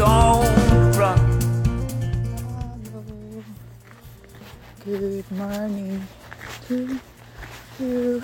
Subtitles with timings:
[0.00, 1.18] don't run.
[4.82, 6.00] Good morning
[6.66, 6.74] to
[7.78, 8.22] you。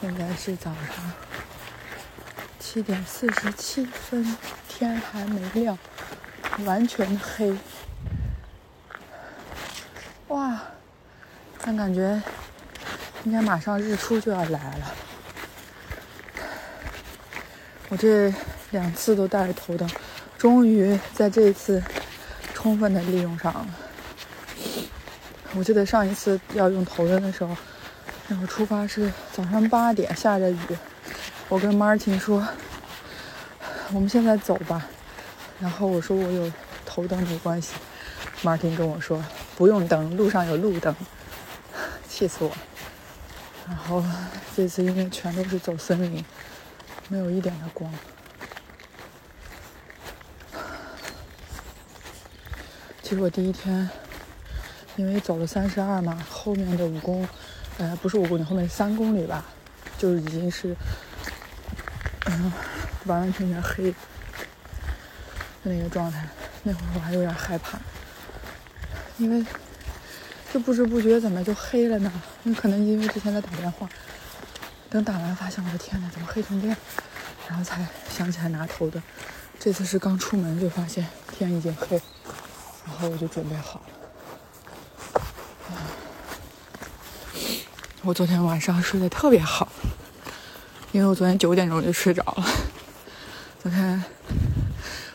[0.00, 1.12] 现在是早上
[2.58, 4.36] 七点四十七分，
[4.66, 5.76] 天还没亮，
[6.64, 7.54] 完全黑。
[10.28, 10.62] 哇，
[11.60, 12.22] 但感觉
[13.24, 14.94] 应该马上日出就要来了。
[17.90, 18.32] 我这
[18.70, 19.86] 两次都带着头灯，
[20.42, 21.80] 终于在这一次
[22.52, 23.64] 充分的利用上了。
[25.54, 27.56] 我记得上一次要用头灯的时候，
[28.26, 30.58] 那会儿出发是早上八点，下着雨。
[31.48, 32.44] 我跟 Martin 说，
[33.92, 34.84] 我们现在走吧。
[35.60, 36.52] 然后我说我有
[36.84, 37.74] 头灯没关系。
[38.42, 39.24] Martin 跟我说
[39.56, 40.92] 不用灯，路上有路灯，
[42.10, 42.50] 气死我。
[43.68, 44.04] 然后
[44.56, 46.24] 这次因为全都是走森林，
[47.06, 47.88] 没有一点的光。
[53.12, 53.90] 其实我第一天
[54.96, 57.28] 因为走了三十二嘛，后面的五公，
[57.76, 59.44] 呃，不是五公里，后面三公里吧，
[59.98, 60.74] 就已经是，
[62.24, 62.50] 嗯，
[63.04, 63.96] 完完全全黑的
[65.64, 66.26] 那个状态。
[66.62, 67.78] 那会儿我还有点害怕，
[69.18, 69.44] 因为
[70.50, 72.10] 就不知不觉怎么就黑了呢？
[72.44, 73.86] 那可能因为之前在打电话，
[74.88, 76.76] 等打完发现我的天呐，怎么黑成这样？
[77.46, 79.02] 然后才想起来拿头的。
[79.60, 82.02] 这次是刚出门就发现天已经黑，然
[83.02, 83.86] 后我就准备好了。
[88.02, 89.68] 我昨天晚上睡得特别好，
[90.92, 92.44] 因为我昨天九点钟就睡着了。
[93.60, 94.04] 昨天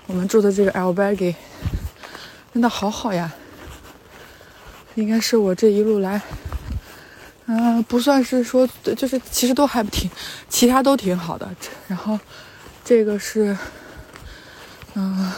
[0.06, 1.34] 我们住的这个 L b a g
[2.54, 3.32] 真的好好呀，
[4.96, 6.22] 应该是我这一路来，
[7.46, 10.12] 嗯、不算是说，就是其实都还挺，
[10.50, 11.48] 其他都挺好的。
[11.88, 12.20] 然后
[12.84, 13.58] 这个是，
[14.96, 15.32] 嗯、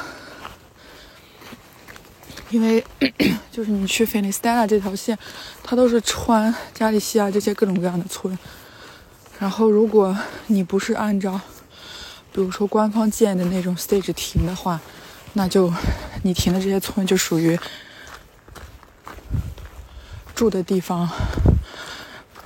[2.49, 2.83] 因为
[3.51, 5.17] 就是你去菲尼斯 l a 这条线，
[5.63, 8.37] 它都是穿加利西亚这些各种各样的村。
[9.39, 10.17] 然后如果
[10.47, 11.39] 你不是按照，
[12.33, 14.79] 比如说官方建的那种 stage 停的话，
[15.33, 15.71] 那就
[16.23, 17.57] 你停的这些村就属于
[20.35, 21.09] 住的地方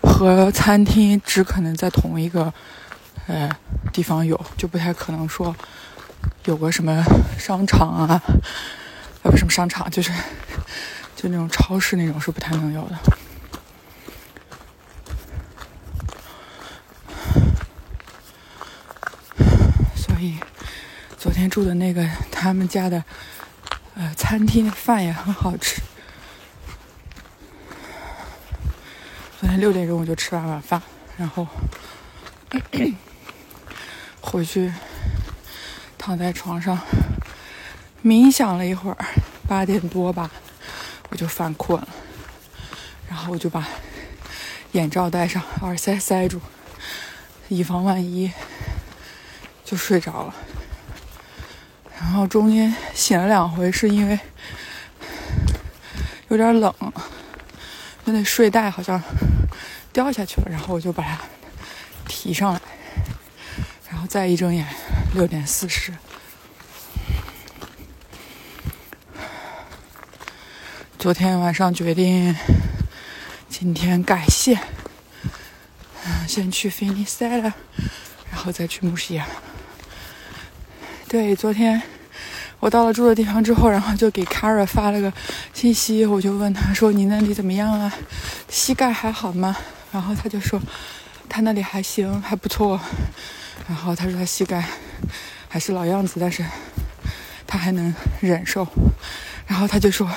[0.02, 2.54] 和餐厅只可能在同一个
[3.28, 3.50] 呃
[3.92, 5.56] 地方有，就不太可能说
[6.46, 7.04] 有个什么
[7.38, 8.22] 商场啊，
[9.24, 10.12] 呃不什么商场，就是
[11.16, 12.98] 就那种超市那种是不太能有的。
[19.96, 20.38] 所以
[21.18, 23.04] 昨天住的那个他们家的
[23.96, 25.82] 呃餐厅饭也很好吃。
[29.40, 30.82] 昨天六点钟我就吃完晚饭，
[31.18, 31.48] 然后
[34.22, 34.72] 回去
[35.98, 36.78] 躺在床上
[38.04, 38.98] 冥想了一会儿，
[39.48, 40.30] 八点多吧，
[41.10, 41.88] 我就犯困了，
[43.08, 43.66] 然后我就把
[44.74, 46.42] 眼罩戴上，耳塞塞住，
[47.48, 48.30] 以防万一，
[49.64, 50.36] 就睡着了。
[51.98, 54.20] 然后中间醒了两回，是因为
[56.28, 56.74] 有点冷，
[58.06, 59.02] 就那睡袋好像
[59.94, 61.18] 掉下去了，然后我就把它
[62.06, 62.60] 提上来，
[63.90, 64.68] 然后再一睁眼，
[65.14, 65.94] 六点四十。
[71.04, 72.34] 昨天晚上决定
[73.50, 74.58] 今天改线，
[76.06, 77.54] 嗯，先去菲尼塞了，
[78.32, 79.28] 然后再去穆西亚。
[81.10, 81.82] 对，昨天
[82.62, 85.12] 我到了住的地方之后，然后就给 Kara 发了个
[85.54, 87.94] 信息，我就问他说：“你那里怎么样啊？
[88.48, 89.58] 膝盖还好吗？”
[89.92, 90.58] 然后他就说
[91.28, 92.80] ：“他那里还行，还不错。”
[93.68, 94.64] 然后他说他膝盖
[95.50, 96.46] 还是老样子，但是
[97.46, 98.66] 他还能忍受。
[99.46, 100.10] 然后他就说：“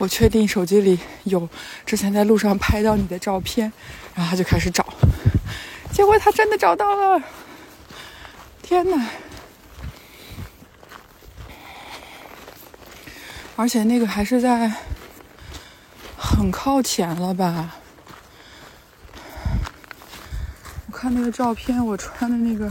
[0.00, 1.46] 我确定手机里有
[1.84, 3.70] 之前在路上拍到你的照片。”
[4.16, 4.84] 然后他就开始找，
[5.92, 7.22] 结果他真的找到了！
[8.62, 9.06] 天哪！
[13.56, 14.72] 而且那个还是在
[16.16, 17.76] 很靠前了吧？
[20.86, 22.66] 我看那个照片，我穿的那个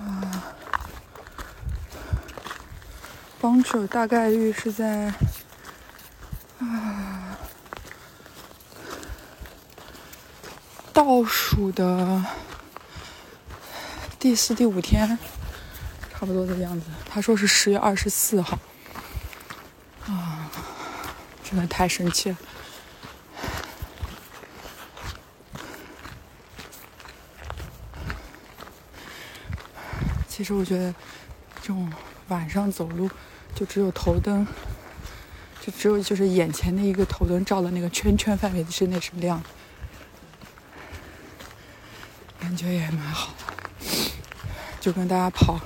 [0.00, 0.54] 啊，
[3.40, 5.12] 帮手大概率是在
[11.08, 12.22] 倒数的
[14.18, 15.18] 第四、第五天，
[16.12, 16.84] 差不多这个样子。
[17.08, 18.58] 他说是十月二十四号，
[20.06, 20.50] 啊，
[21.42, 22.36] 真的太神奇了。
[30.28, 30.94] 其实我觉得，
[31.62, 31.90] 这种
[32.28, 33.08] 晚上走路，
[33.54, 34.46] 就只有头灯，
[35.62, 39.48] 就只有就是眼前的一个头灯照的那个圈圈范围之内是亮的，
[42.40, 43.86] 感觉也蛮好的。
[44.80, 45.60] 就跟大家跑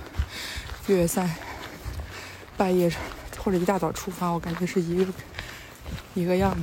[0.87, 1.37] 越野赛，
[2.57, 2.93] 半夜
[3.39, 5.13] 或者一大早出发，我感觉是一个
[6.15, 6.63] 一个样的。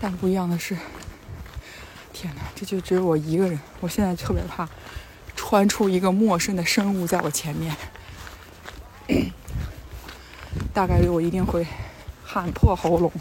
[0.00, 0.76] 但不一样的是，
[2.12, 4.68] 天哪，这就只有我一个人，我现在特别怕。
[5.36, 7.76] 穿出一个陌生的生物在我前面，
[10.72, 11.66] 大概率我一定会
[12.24, 13.12] 喊破喉咙，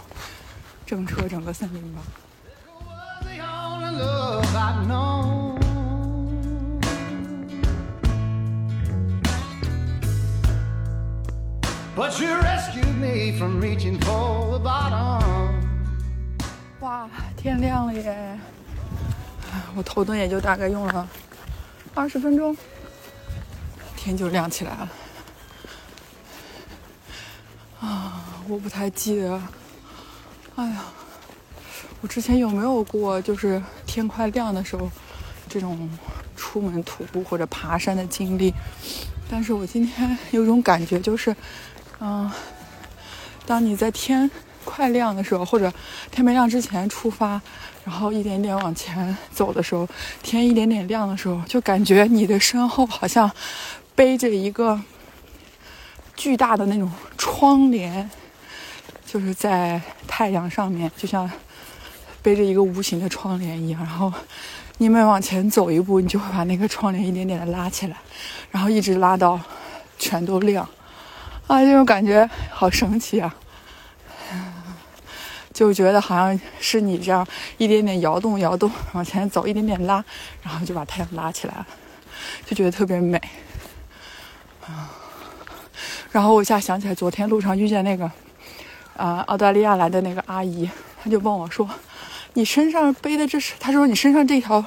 [0.86, 2.01] 震彻整个森林吧。
[11.95, 15.21] But you rescued me from reaching for the bottom.
[16.79, 17.07] 哇，
[17.37, 18.39] 天亮了耶！
[19.75, 21.07] 我头灯也就大概用了
[21.93, 22.57] 二十分钟，
[23.95, 24.89] 天就亮起来了。
[27.79, 29.39] 啊，我不太记得，
[30.55, 30.85] 哎呀，
[32.01, 34.89] 我之前有没有过就是天快亮的时候
[35.47, 35.87] 这种
[36.35, 38.51] 出门徒步或者爬山的经历？
[39.29, 41.35] 但是我今天有种感觉，就是，
[42.05, 42.29] 嗯、
[43.45, 44.29] 当你在天
[44.65, 45.71] 快亮的时候，或者
[46.11, 47.41] 天没亮之前出发，
[47.85, 49.88] 然后一点点往前走的时候，
[50.21, 53.31] 天一点点亮的时候，就感觉你的身后好像
[53.95, 54.77] 背着一个
[56.17, 58.09] 巨大的那种窗帘，
[59.05, 61.31] 就是在太阳上面，就像
[62.21, 63.79] 背着一个无形的窗帘一样。
[63.79, 64.11] 然后
[64.77, 67.95] 你每往前走一步，你就会把那个窗帘一点点的拉起来，
[68.51, 69.39] 然后一直拉到
[69.97, 70.67] 全都亮。
[71.47, 73.35] 啊，这种感觉好神奇啊！
[75.53, 77.27] 就觉得好像是你这样
[77.59, 80.03] 一点点摇动摇动往前走，一点点拉，
[80.41, 81.67] 然后就把太阳拉起来了，
[82.45, 83.21] 就觉得特别美。
[84.65, 84.89] 啊，
[86.11, 88.09] 然后我一下想起来昨天路上遇见那个
[88.97, 90.67] 啊、澳大利亚来的那个阿姨，
[91.03, 91.69] 她就问我说
[92.33, 94.65] ：“你身上背的这是？”她说：“你身上这条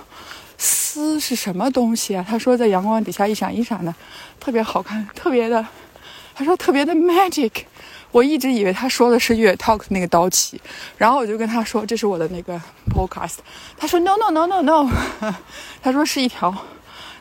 [0.57, 3.93] 丝是什么东西啊？”她说：“在阳光底下一闪一闪的，
[4.39, 5.67] 特别好看，特别的。”
[6.37, 7.51] 他说：“特别的 magic。”
[8.13, 10.59] 我一直以为他说的是越 talk 那个刀旗，
[10.97, 13.39] 然后我就跟他说这是我的那个 podcast，
[13.77, 14.91] 他说 no no no no no，
[15.83, 16.55] 他说是一条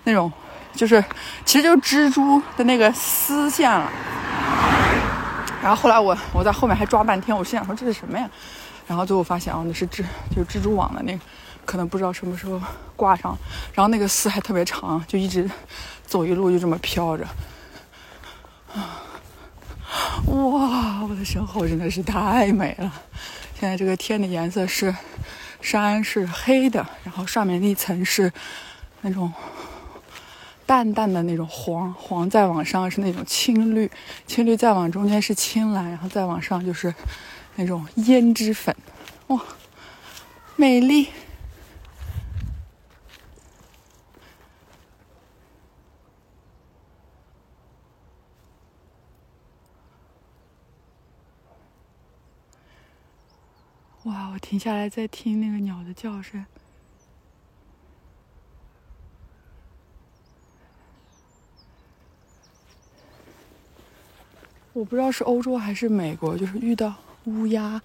[0.04, 0.32] 那种
[0.74, 1.04] 就是
[1.44, 3.92] 其实就蜘蛛的那个丝线了。
[5.62, 8.30] 然后后来我我在后面还抓半天，我心想说这是什么呀？
[8.88, 10.04] 然后最后发现哦那是蜘
[10.34, 11.20] 就是蜘蛛网的那个，
[11.66, 12.62] 可能不知道什么时候
[12.96, 13.36] 挂上，
[13.74, 15.50] 然后那个丝还特别长，就一直
[16.06, 17.26] 走一路就这么飘着。
[20.36, 22.92] 哇，我的身后真的是太美了！
[23.58, 24.94] 现在这个天的颜色是
[25.62, 28.32] 山是黑的，然后上面那层是
[29.02, 29.32] 那种
[30.66, 33.90] 淡淡的那种黄，黄再往上是那种青绿，
[34.28, 36.94] 青绿再往中间是青蓝，然后再往上就是
[37.56, 38.76] 那种胭脂粉，
[39.28, 39.42] 哇，
[40.58, 41.08] 美丽！
[54.04, 56.46] 哇，我停下来再听那个鸟的叫声。
[64.74, 67.82] 我不知道是欧洲还是美国，就是遇到乌鸦，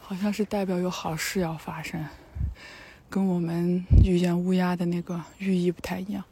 [0.00, 2.04] 好像是代表有好事要发生，
[3.08, 6.24] 跟我们遇见乌鸦的那个寓意不太一样。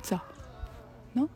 [0.00, 0.18] 早，
[1.14, 1.28] 喏，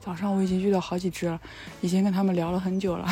[0.00, 1.40] 早上我已经遇到好几只了，
[1.80, 3.08] 已经跟他们聊了很久了。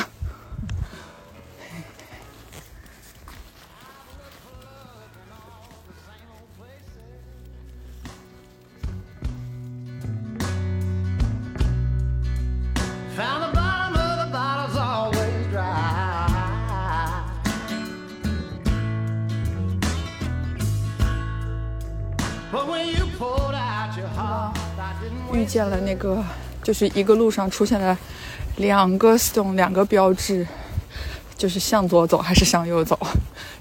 [25.58, 26.24] 见了那个，
[26.62, 27.98] 就是一个路上出现了
[28.58, 30.46] 两个 stone，两个标志，
[31.36, 32.96] 就是向左走还是向右走。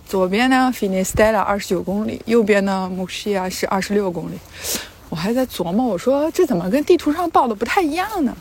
[0.05, 3.27] 左边呢 f i n i s t e l l a 二十九公里，右边呢 m u s
[3.27, 4.37] h i a 是二十六公里。
[5.09, 8.37] 我还在琢磨，我说这怎么跟地图上报的不太一样呢？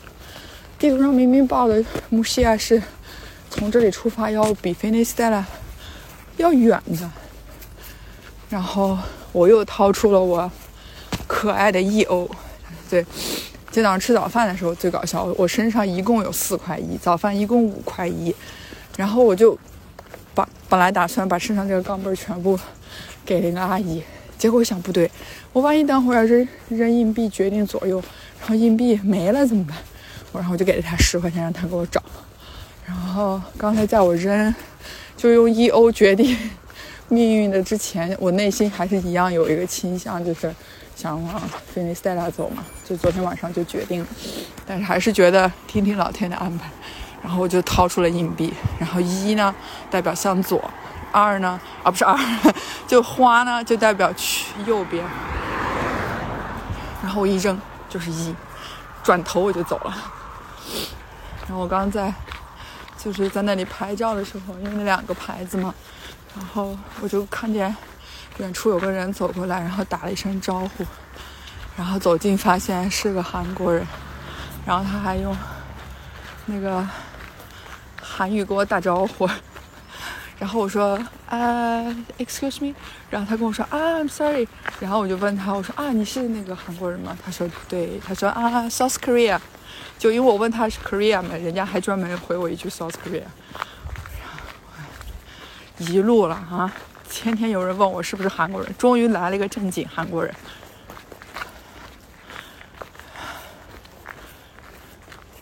[0.77, 2.79] 地图上明明报的木西亚是
[3.49, 5.43] 从这里出发要比菲尼斯泰拉
[6.37, 7.09] 要远的，
[8.51, 8.95] 然后
[9.31, 10.51] 我又掏出了我
[11.25, 12.29] 可爱的一欧，
[12.89, 13.05] 对，
[13.71, 18.33] 今早上吃早饭的时候最搞笑，我身上一共有四块一，早饭一共五块一，
[18.97, 19.57] 然后我就
[20.33, 22.57] 把本来打算把身上这个钢镚儿全部
[23.25, 24.01] 给那个阿姨，
[24.37, 25.09] 结果想不对，
[25.53, 28.01] 我万一等会儿要是扔硬币决定左右，
[28.39, 29.77] 然后硬币没了怎么办？
[30.31, 32.01] 我然后我就给了他十块钱，让他给我找。
[32.85, 34.53] 然后刚才在我扔
[35.15, 36.37] 就用一欧决定
[37.09, 40.53] 命运的之前，我内心还是一样有一个倾向，就是
[40.95, 41.41] 想往
[41.73, 42.65] 菲尼斯泰拉走嘛。
[42.87, 44.07] 就昨天晚上就决定了，
[44.65, 46.69] 但是还是觉得听听老天的安排。
[47.23, 49.53] 然后我就掏出了硬币，然后一呢
[49.89, 50.69] 代表向左，
[51.11, 52.17] 二呢啊不是二，
[52.87, 55.03] 就花呢就代表去右边。
[57.01, 57.59] 然后我一扔
[57.89, 58.33] 就是一，
[59.03, 59.97] 转头我就走了。
[61.47, 62.13] 然后我刚在
[62.97, 65.73] 就是在那里拍照的时候，因为那两个牌子嘛，
[66.37, 67.75] 然后我就看见
[68.37, 70.85] 远处有个人走过来，然后打了一声招呼，
[71.75, 73.85] 然后走近发现是个韩国人，
[74.65, 75.35] 然后他还用
[76.45, 76.87] 那个
[78.01, 79.27] 韩语跟我打招呼，
[80.39, 81.83] 然后我说啊、
[82.19, 82.73] excuse me，
[83.09, 84.47] 然后他跟我说啊，I'm sorry，
[84.79, 87.17] 然后我就问他，我说啊，你是那个韩国人吗？
[87.25, 89.39] 他说对，他说啊，South Korea，
[89.97, 93.23] 就因为我问他是 Korea 嘛，人家还专门回我一句 South Korea，
[95.77, 96.73] 一路了啊，
[97.09, 100.33] 天天有人问我是不是韩国人，终于来了一个正经韩国人。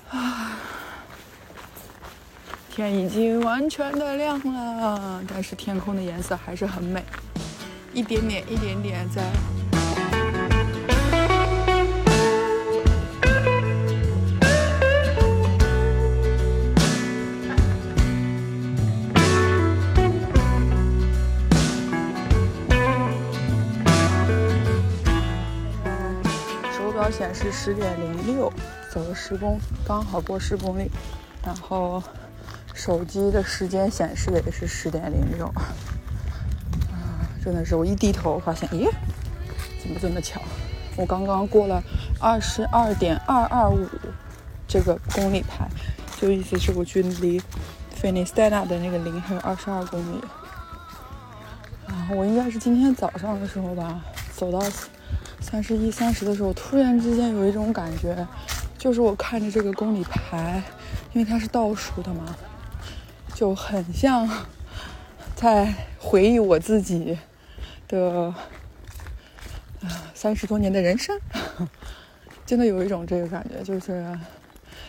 [0.10, 0.52] 啊
[2.70, 7.02] 天已经完全的亮了，但是天空的颜色还是很美，
[7.94, 9.24] 一点点一点点在。
[27.10, 28.52] 显示十点零六，
[28.92, 30.90] 走了十公，刚好过十公里，
[31.44, 32.02] 然后
[32.74, 35.46] 手机的时间显示的也是十点零六，
[36.92, 38.90] 啊，真的是我一低头发现，咦，
[39.82, 40.42] 怎么这么巧？
[40.98, 41.84] 我刚刚过了
[42.22, 43.86] 二十二点二二五
[44.68, 45.68] 这个公里牌，
[46.18, 47.42] 就意思是我距离
[47.92, 50.22] 菲尼斯泰纳的那个零还有二十二公里。
[51.88, 54.00] 然后我应该是今天早上的时候吧，
[54.34, 54.60] 走到
[55.48, 58.28] 三十一、三十的时候，突然之间有一种感觉，
[58.80, 60.62] 就是我看着这个公里牌，
[61.14, 62.36] 因为它是倒数的嘛，
[63.36, 64.28] 就很像
[65.36, 67.16] 在回忆我自己
[67.88, 68.34] 的
[69.82, 71.16] 啊三十多年的人生，
[72.44, 74.04] 真的有一种这个感觉，就是，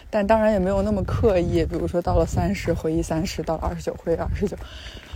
[0.08, 4.56] 但当然也没有那么刻意，比如说到了三十回忆三十，到了二十九回忆二十九，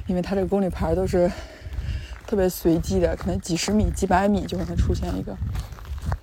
[0.07, 1.29] 因为它这个公里牌都是
[2.31, 5.37] 特别随机的，可能几十米、几百米就可能出现一个，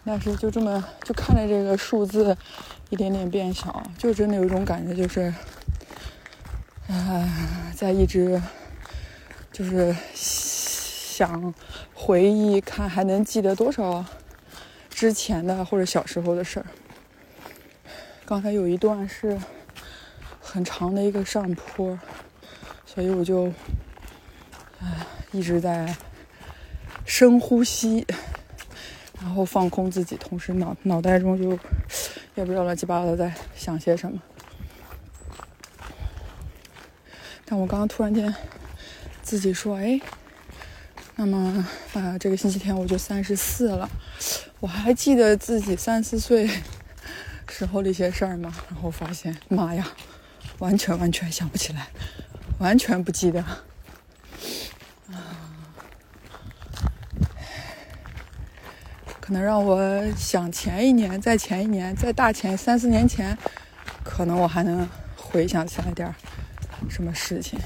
[0.05, 2.37] 但是就这么就看着这个数字
[2.89, 5.33] 一点点变小，就真的有一种感觉，就是，
[6.87, 7.29] 啊、
[7.75, 8.41] 在一直
[9.51, 11.53] 就是想
[11.93, 14.05] 回忆，看还能记得多少
[14.89, 16.65] 之前的或者小时候的事儿。
[18.23, 19.37] 刚才有一段是
[20.39, 21.99] 很长的一个上坡，
[22.85, 23.51] 所以我就
[25.37, 25.95] 一直在
[27.05, 28.03] 深呼吸，
[29.21, 31.51] 然后放空自己，同时脑脑袋中就
[32.33, 34.19] 也不知道乱七八糟的在想些什么。
[37.45, 38.33] 但我刚刚突然间
[39.21, 40.01] 自己说，哎，
[41.15, 43.87] 那么啊、这个星期天我就三十四了，
[44.59, 46.49] 我还记得自己三四岁
[47.47, 48.51] 时候的一些事儿吗？
[48.69, 49.87] 然后发现，妈呀，
[50.57, 51.87] 完全完全想不起来，
[52.57, 53.45] 完全不记得。
[55.11, 55.17] 啊
[59.19, 63.37] 可能让我想前一年，再前一年，再大前三四年前，
[64.03, 64.87] 可能我还能
[65.17, 66.15] 回想起来点儿
[66.89, 67.59] 什么事情，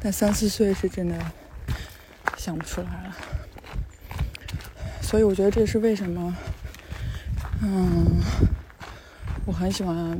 [0.00, 1.18] 但三四岁是真的
[2.36, 3.16] 想不出来了。
[5.02, 6.36] 所以我觉得这是为什么，
[7.62, 8.20] 嗯，
[9.46, 10.16] 我很喜欢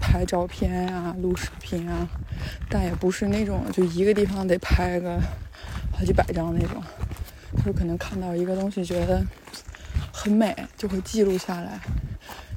[0.00, 2.08] 拍照片啊、录视频啊，
[2.68, 5.20] 但也不是那种就一个地方得拍个
[5.98, 6.80] 好几百张那种，
[7.66, 9.20] 就可能看到一个东西觉得
[10.12, 11.80] 很美，就会记录下来。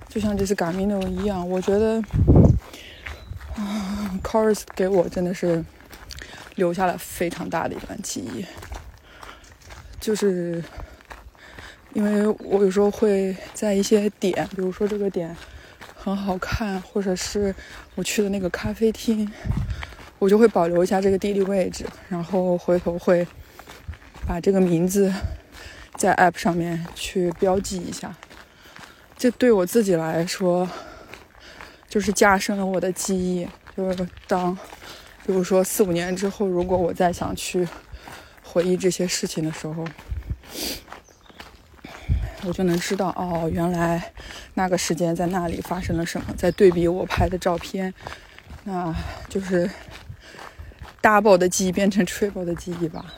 [0.08, 2.00] 就像这次 Gamino 一样，我觉得，
[3.56, 5.66] 啊 c o r u s 给我真的是
[6.54, 8.46] 留下了非常大的一段记忆，
[10.00, 10.64] 就是
[11.94, 15.36] 因为我有时候会在一些点，比如说这个点
[15.96, 17.56] 很好看，或者是
[17.96, 19.28] 我去的那个咖啡厅，
[20.22, 23.26] 我就会保留一下这个地理位置，然后回头会
[24.28, 25.12] 把这个名字
[25.96, 28.16] 在 App 上面去标记一下。
[29.18, 30.70] 这对我自己来说，
[31.90, 33.48] 就是加深了我的记忆。
[33.76, 34.56] 就是当，
[35.26, 37.68] 比如说四五年之后，如果我再想去
[38.44, 39.84] 回忆这些事情的时候，
[42.44, 44.14] 我就能知道哦，原来
[44.54, 46.28] 那个时间在那里发生了什么。
[46.38, 47.92] 再对比我拍的照片，
[48.66, 48.94] 那
[49.28, 49.68] 就是
[51.02, 53.14] double 的记忆变成 triple 的记忆吧。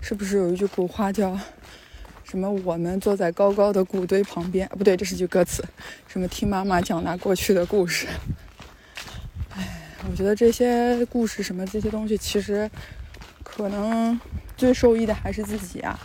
[0.00, 1.38] 是不是有一句古话叫
[2.24, 2.50] 什么？
[2.64, 5.64] 我们坐在高高的谷堆旁边，不对，这是句歌词。
[6.06, 8.06] 什么听妈妈讲那过去的故事。
[9.54, 9.68] 哎，
[10.10, 12.70] 我觉得这些故事什么这些东西，其实
[13.42, 14.20] 可能
[14.56, 15.98] 最受益的还是自己啊。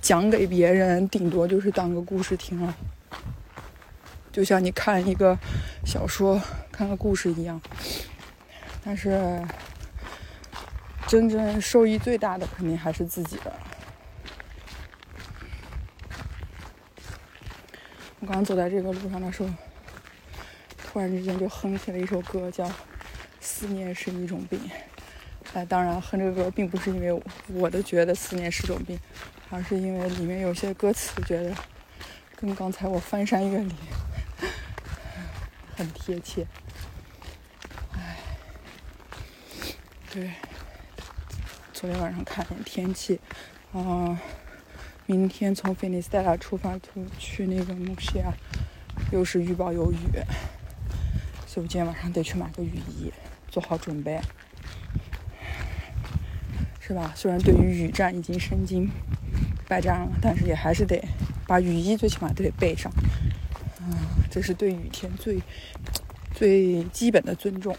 [0.00, 2.74] 讲给别人，顶多就是当个故事听了，
[4.34, 5.38] 就像你看一个
[5.86, 7.60] 小说、看个故事一样。
[8.84, 9.40] 但是，
[11.06, 13.52] 真正受益最大的肯定还是自己的。
[18.18, 19.48] 我刚走在这个路上的时候，
[20.84, 22.64] 突然之间就哼起了一首歌，叫
[23.40, 24.58] 《思念是一种病》。
[25.52, 28.98] 哎，当然哼这个歌并不是因为我我的觉得思念是种病，
[29.48, 31.54] 而是因为里面有些歌词觉得
[32.34, 33.76] 跟刚才我翻山越岭
[35.76, 36.46] 很贴切。
[37.92, 38.16] 哎，
[40.12, 40.30] 对，
[41.72, 43.20] 昨天晚上看了天气，
[43.72, 44.18] 啊、
[45.06, 48.32] 明天从菲尼斯泰拉出发出去那个木西亚，
[49.12, 49.96] 又是预报有雨，
[51.46, 53.12] 所以我今天晚上得去买个雨衣，
[53.48, 54.20] 做好准备，
[56.80, 57.12] 是吧？
[57.14, 58.88] 虽然对于雨战已经身经
[59.68, 61.02] 百战了，但是也还是得
[61.46, 62.92] 把雨衣最起码得备上，
[64.34, 65.40] 这是对雨天最
[66.34, 67.72] 最基本的尊重。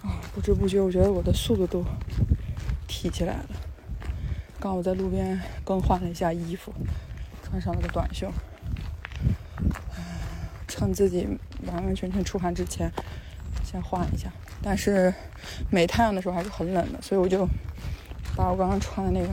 [0.00, 1.84] 啊不知不觉，我觉得我的速度都
[2.88, 3.50] 提起来了。
[4.58, 6.72] 刚我在路边更换了一下衣服，
[7.42, 8.32] 穿上了个短袖，
[10.66, 11.28] 趁自己
[11.66, 12.90] 完完全全出汗之前，
[13.62, 14.32] 先换一下。
[14.62, 15.12] 但是
[15.70, 17.46] 没太阳的时候还是很冷的，所以我就
[18.34, 19.30] 把我刚刚穿的那个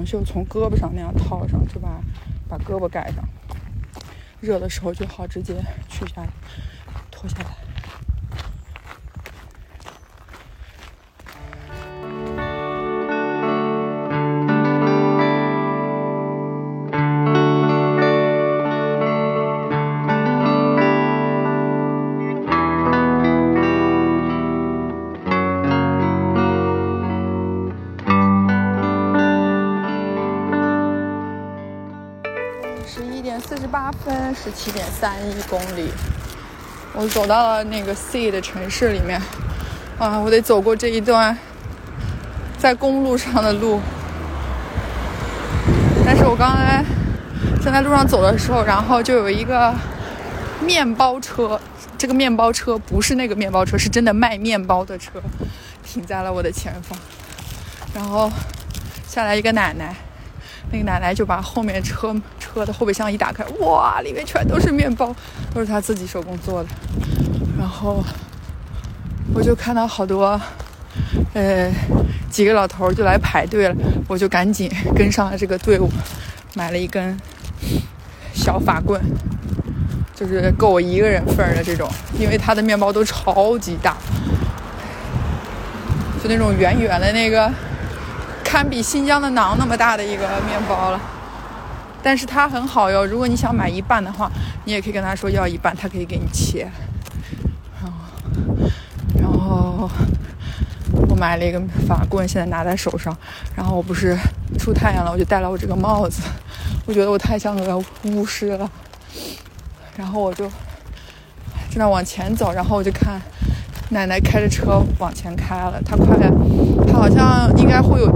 [0.00, 2.00] 长袖从胳膊上那样套上，就把
[2.48, 3.22] 把胳膊盖上。
[4.40, 5.54] 热的时候就好直接
[5.90, 6.28] 取下来，
[7.10, 7.49] 脱下来。
[34.10, 35.88] 分，十七点三一公里，
[36.92, 39.20] 我走到了那个 C 的城市里面。
[39.98, 41.36] 啊，我得走过这一段
[42.58, 43.80] 在公路上的路。
[46.04, 46.82] 但是我刚才
[47.62, 49.72] 正在路上走的时候，然后就有一个
[50.64, 51.60] 面包车，
[51.96, 55.22] 这个面包车不是那个面包车，是真的卖面包的车，
[55.84, 56.98] 停在了我的前方。
[57.94, 58.32] 然后
[59.06, 59.94] 下来一个奶奶，
[60.72, 62.16] 那个奶奶就把后面车
[62.52, 65.14] 车的后备箱一打开，哇，里面全都是面包，
[65.54, 66.68] 都是他自己手工做的。
[67.58, 68.02] 然后
[69.32, 70.40] 我就看到好多，
[71.34, 71.70] 呃，
[72.30, 73.74] 几个老头儿就来排队了，
[74.08, 75.88] 我就赶紧跟上了这个队伍，
[76.54, 77.16] 买了一根
[78.32, 79.00] 小法棍，
[80.14, 83.96] 就是够我一个人份儿的这种，因为他的面包都超级大，
[86.22, 87.48] 就那种圆圆的那个，
[88.42, 91.00] 堪比新疆的馕那么大的一个面包了。
[92.02, 94.30] 但是它很好哟，如果你想买一半的话，
[94.64, 96.66] 你也可以跟他说要一半，他可以给你切。
[97.82, 97.98] 然后，
[99.20, 99.90] 然后
[101.08, 103.16] 我买了一个法棍，现在拿在手上。
[103.54, 104.16] 然后我不是
[104.58, 106.22] 出太阳了，我就戴了我这个帽子，
[106.86, 108.70] 我觉得我太像个巫师了。
[109.96, 110.44] 然后我就
[111.68, 113.20] 正在往前走，然后我就看
[113.90, 116.16] 奶奶开着车往前开了，她快，
[116.86, 118.10] 她好像应该会有，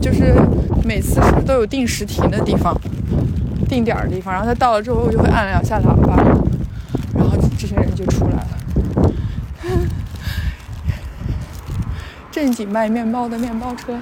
[0.00, 0.34] 就是
[0.84, 2.74] 每次是不是都有定时停的地方，
[3.68, 6.16] 定点的地方，然后他到了之后就会按两下喇叭，
[7.14, 8.48] 然后这些人就出来了。
[12.32, 13.98] 正经卖面包的面包车，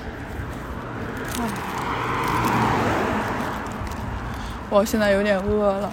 [4.71, 5.91] 我现在有点饿了，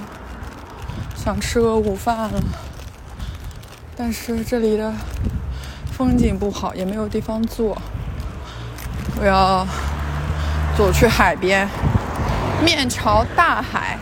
[1.15, 2.31] 想吃个午饭了。
[3.97, 4.91] 但是这里的
[5.93, 7.77] 风景不好，也没有地方坐。
[9.17, 9.65] 我要
[10.77, 11.65] 走去海边，
[12.63, 13.97] 面朝大海，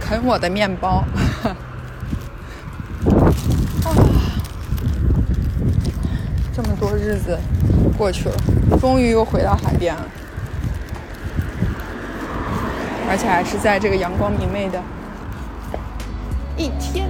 [0.00, 1.04] 啃我的面包。
[3.84, 3.86] 啊，
[6.54, 7.38] 这么多日子
[7.96, 8.34] 过去了，
[8.80, 10.02] 终于又回到海边了，
[13.08, 14.82] 而且还是在这个阳光明媚的
[16.56, 17.08] 一天。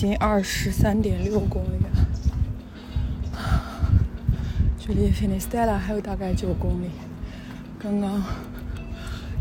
[0.00, 1.90] 经二十三点六公里了，
[4.78, 6.88] 距离 Finistella 还有大概九公里。
[7.78, 8.24] 刚刚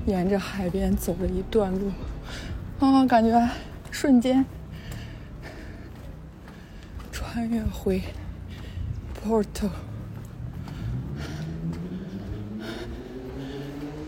[0.06, 1.94] 沿着海边走了一段路，
[2.82, 3.50] 啊，感觉
[3.90, 4.46] 瞬间
[7.10, 8.04] 穿越回
[9.24, 9.70] Porto，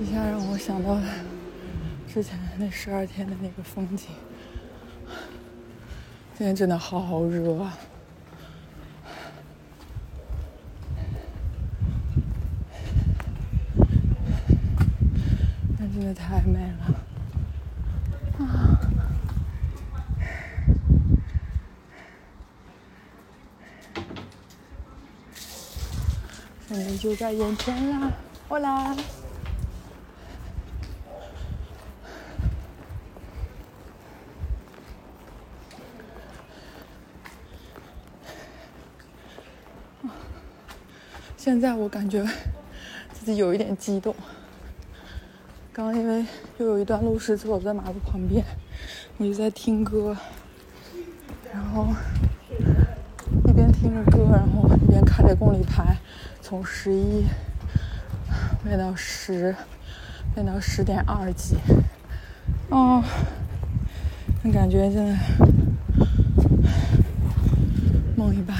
[0.01, 1.03] 一下让我想到了。
[2.13, 4.09] 之前那十二天的那个风景，
[6.41, 7.77] 今天真的好热啊！
[15.77, 16.95] 那真的太美了
[18.39, 18.81] 啊！
[26.67, 28.11] 胜利就在眼前啦！
[28.49, 28.97] 我来！
[41.51, 42.25] 现在我感觉
[43.11, 44.15] 自己有一点激动。
[45.73, 46.25] 刚刚因为
[46.57, 48.41] 又有一段路是走在马路旁边，
[49.17, 50.15] 我就在听歌，
[51.53, 51.89] 然后
[53.49, 55.97] 一边听着歌，然后一边看着公里牌，
[56.41, 57.25] 从十一
[58.63, 59.53] 变到十，
[60.33, 61.57] 变到十点二几，
[62.69, 63.03] 哦，
[64.41, 65.17] 那感觉真的
[68.15, 68.55] 梦一般。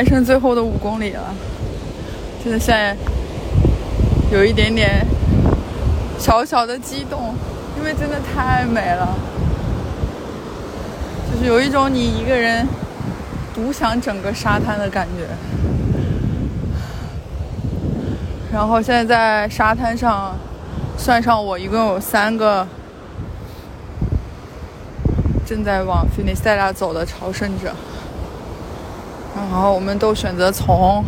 [0.00, 1.20] 还剩最后的五公里了，
[2.42, 2.96] 真的现在
[4.32, 5.06] 有一点点
[6.18, 7.34] 小小的激动，
[7.76, 9.14] 因为真的太美了，
[11.30, 12.66] 就是有一种你一个人
[13.54, 15.26] 独享整个沙滩的感觉。
[18.50, 20.34] 然后现在在沙滩上，
[20.96, 22.66] 算上我，一共有三个
[25.44, 27.74] 正在往菲尼塞拉走的朝圣者。
[29.36, 31.04] 然后我们都选择从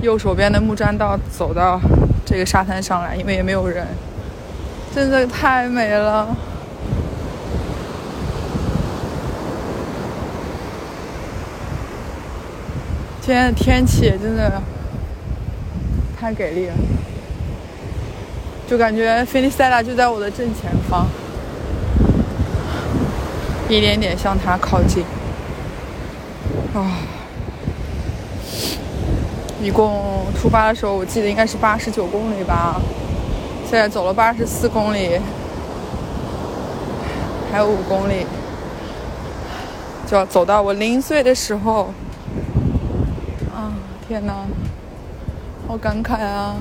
[0.00, 1.80] 右手边的木栈道走到
[2.24, 3.86] 这个沙滩上来，因为也没有人，
[4.94, 6.36] 真的太美了。
[13.20, 14.60] 今天的天气真的
[16.20, 16.74] 太给力了，
[18.68, 21.06] 就感觉菲尼塞拉就在我的正前方，
[23.68, 25.04] 一点点向它靠近。
[26.74, 26.96] 啊，
[29.62, 32.80] 一共出发的时候，我记得应该是八十九公里吧，
[33.68, 35.20] 现在走了八十四公里，
[37.50, 38.26] 还有五公里，
[40.06, 41.92] 就要走到我零岁的时候。
[43.54, 43.68] 啊，
[44.08, 44.32] 天哪，
[45.68, 46.56] 好感慨啊！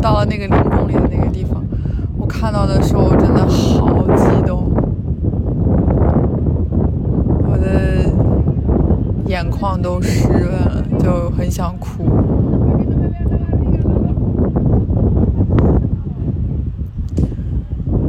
[0.00, 1.62] 到了那个零公里的那个地方
[2.18, 4.72] 我看到的时候我真的好激动。
[7.46, 8.10] 我的
[9.26, 12.04] 眼眶都湿润了就很想哭。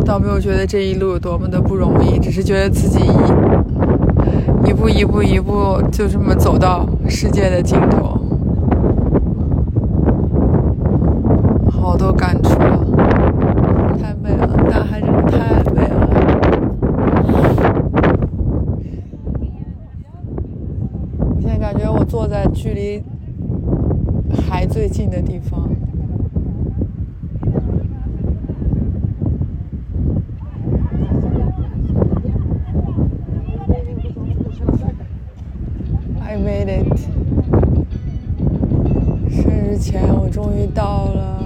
[0.06, 3.00] 倒没有觉得这一路有多么的不容易只是觉得自己
[4.66, 8.01] 一一步一步一步就这么走到世界的尽头。
[36.42, 36.98] made it
[39.30, 41.41] 生日前我终于到了。